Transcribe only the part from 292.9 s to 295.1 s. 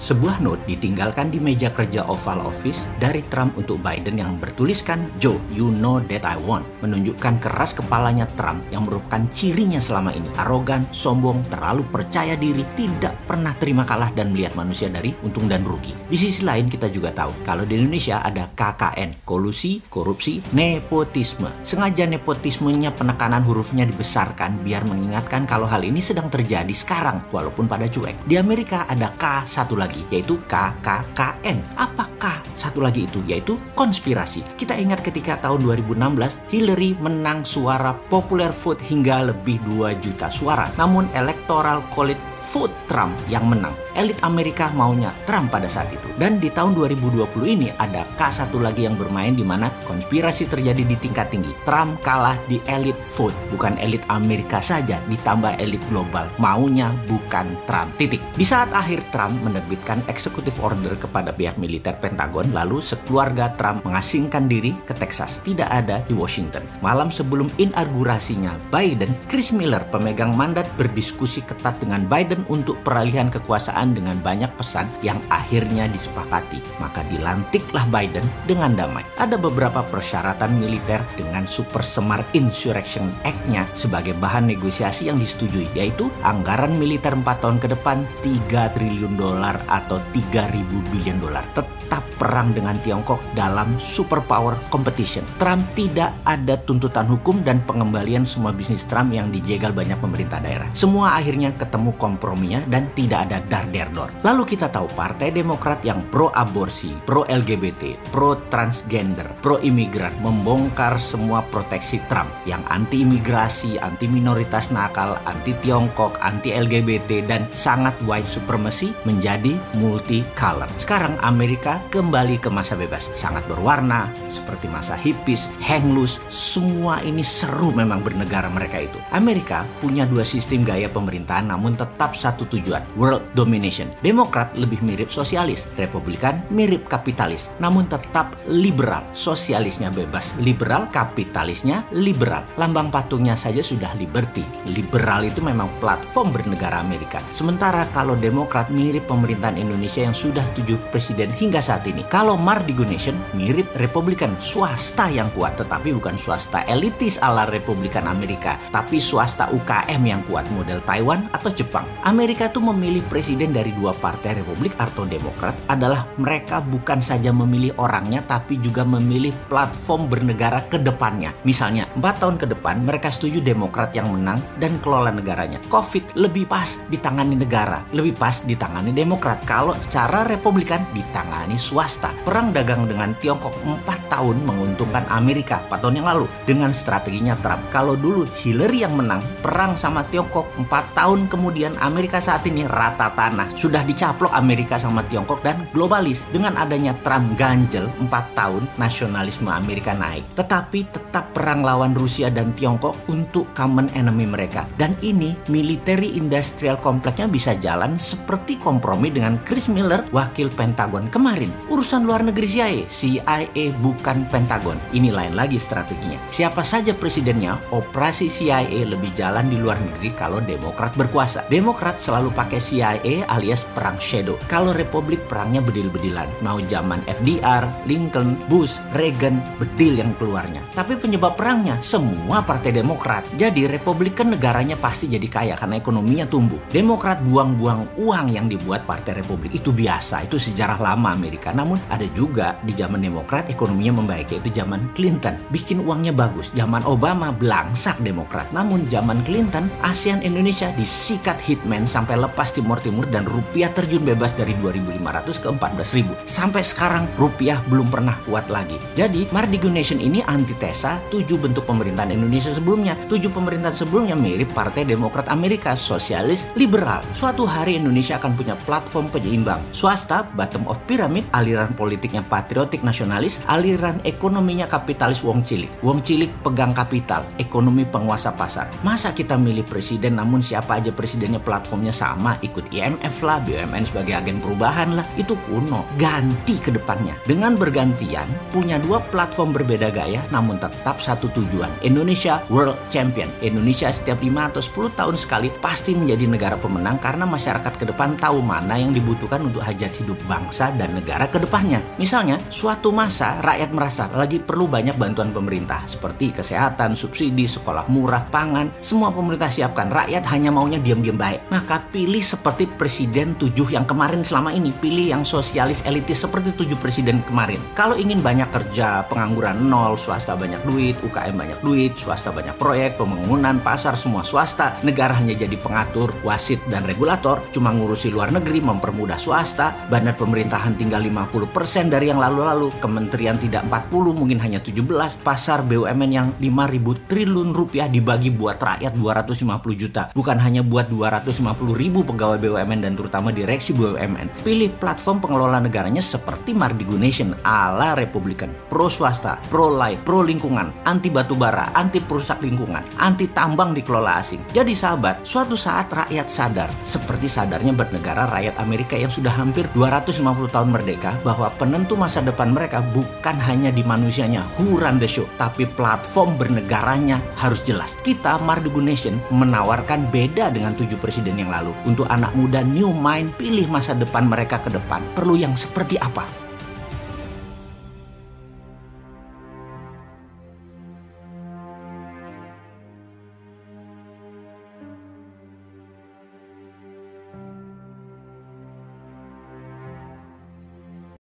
Champion. Indonesia setiap 5 atau 10